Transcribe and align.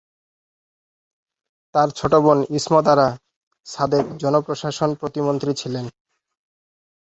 তার 1.75 1.89
ছোট 1.89 2.13
বোন 2.23 2.39
ইসমত 2.57 2.85
আরা 2.87 3.07
সাদেক 3.67 4.05
জনপ্রশাসন 4.17 4.89
প্রতিমন্ত্রী 4.95 5.51
ছিলেন। 5.53 5.85